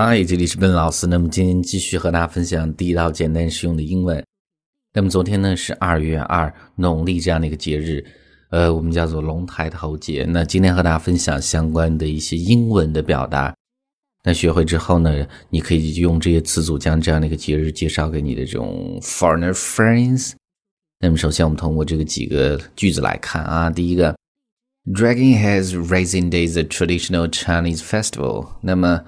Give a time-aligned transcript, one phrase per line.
[0.00, 1.08] 嗨，这里是笨老师。
[1.08, 4.24] 那么今天继续和大家分享地道、简单、实用的英文。
[4.94, 8.06] 那么昨天呢是二月二农历这样的一个节日，
[8.50, 10.24] 呃，我们叫做龙抬头节。
[10.28, 13.52] 那今天和大家分享相关的一些英文的表达。
[14.22, 20.34] 那学会之后呢，你可以用这些词组将这样的一个节日介绍给你的这种 foreigner friends。
[21.00, 24.16] 那么首先我们通过这个几个句子来看啊，第一个
[24.94, 28.46] ，Dragon Heads Raising Day is a traditional Chinese festival。
[28.60, 29.02] 那么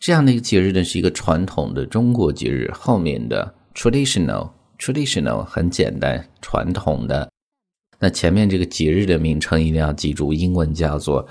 [0.00, 2.70] 这样的一个节日呢，是一个传统的中国节日。
[2.72, 7.30] 后面的 traditional，traditional 很简单，传统的。
[7.98, 11.28] 那前面这个节日的名称一定要记住，英文叫做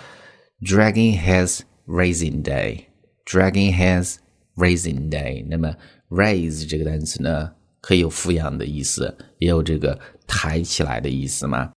[0.61, 2.83] Dragon Heads Raising Day。
[3.25, 4.17] Dragon Heads
[4.55, 5.43] Raising Day。
[5.49, 5.75] 那么
[6.09, 11.71] raise 这个单词呢，可以有抚养的意思，也有这个抬起来的意思嘛。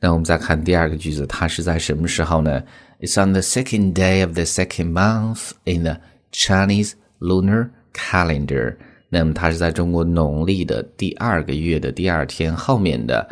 [0.00, 2.60] 那我们再看第二个句子，它是在什么时候呢
[2.98, 6.00] ？It's on the second day of the second month in the
[6.32, 8.76] Chinese lunar calendar，
[9.08, 13.28] 那么它是在中国农历的第二个月的第二天后面的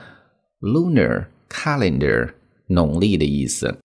[0.60, 2.32] lunar calendar，
[2.66, 3.76] 农历的意思。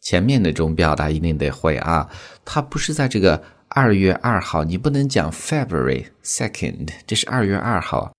[0.00, 2.08] 前面的这种表达一定得会啊，
[2.44, 8.14] 它不是在这个二月二号，你不能讲 February second，这是二月二号，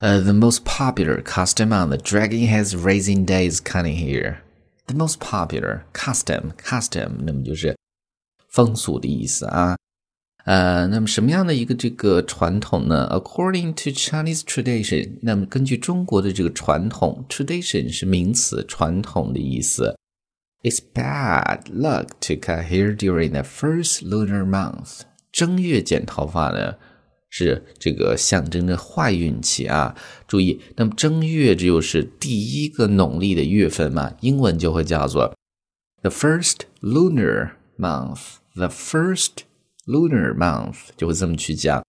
[0.00, 4.42] 呃，the most popular custom on the Dragon Heads Raising Day is cutting hair。
[4.87, 7.77] The most popular custom custom，那么就是
[8.49, 9.77] 风俗的意思啊。
[10.45, 19.97] 呃，那么什么样的一个这个传统呢？According to Chinese tradition，那么根据中国的这个传统，tradition 是名词，传统的意思。
[20.61, 25.01] It's bad luck to cut hair during the first lunar month。
[25.31, 26.75] 正月剪头发呢？
[27.35, 29.95] 是这个象征着坏运气啊！
[30.27, 35.33] 注意，那么正月这就是第一个农历的月份嘛，英文就会叫做
[36.03, 38.35] the first lunar month。
[38.53, 39.45] the first
[39.87, 41.83] lunar month 就会这么去讲。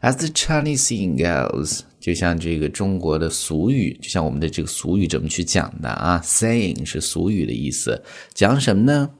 [0.00, 9.10] As the Chinese saying goes，就像这个中国的俗语，就像我们的这个俗语怎么去讲的啊？Saying 是俗语的意思，讲什么呢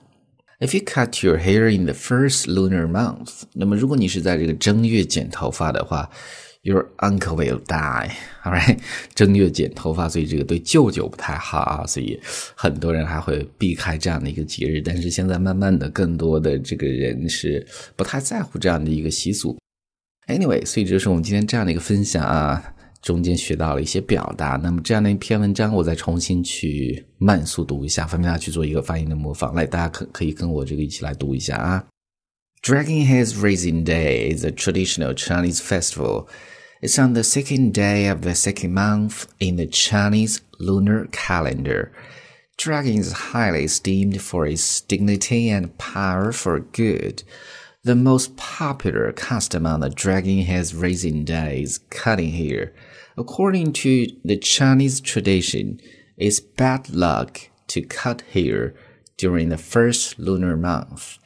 [0.58, 6.10] ？If you cut your hair in the first lunar month，那么如果你是在这个正月剪头发的话
[6.62, 8.10] ，your uncle will die。
[8.42, 8.78] Alright，
[9.14, 12.18] 正月剪头发，所以这个对舅舅不太好啊，所以
[12.54, 14.80] 很多人还会避开这样的一个节日。
[14.80, 19.58] 但是现在慢慢的，更多的这个人是不太在乎这样的一个习俗。
[20.28, 22.72] Anyway，所以这是我们今天这样的一个分享啊。
[23.05, 29.55] 中间学到了一些表达，那么这样的一篇文章，我再重新去慢速读一下，方便大家去做一个发音的模仿。
[29.55, 31.83] 来，大家可可以跟我这个一起来读一下啊。
[32.61, 36.27] Dragon Heads Raising Day is a traditional Chinese festival.
[36.81, 41.91] It's on the second day of the second month in the Chinese lunar calendar.
[42.57, 47.23] Dragon is highly esteemed for its dignity and power for good.
[47.83, 52.73] The most popular custom on the Dragon Heads Raising Day is cutting hair.
[53.15, 55.79] According to the Chinese tradition,
[56.17, 58.73] it's bad luck to cut hair
[59.17, 61.17] during the first lunar month.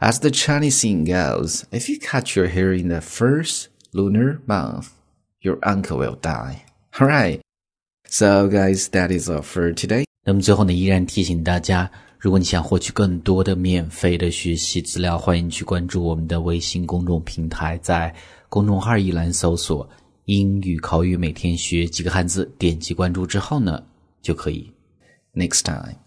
[0.00, 4.88] As the Chinese saying goes, if you cut your hair in the first lunar month,
[5.42, 6.64] your uncle will die.
[6.98, 7.40] Alright.
[8.08, 10.04] So guys, that is all for today.
[10.24, 18.14] 那么最后呢，依然提醒大家，如果你想获取更多的免费的学习资料，欢迎去关注我们的微信公众平台，在
[18.48, 19.88] 公众号一栏搜索。
[20.25, 23.83] 英语口语每天学几个汉字，点击关注之后呢，
[24.23, 24.71] 就可以。
[25.35, 26.04] Next time.